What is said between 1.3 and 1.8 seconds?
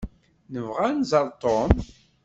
Tom.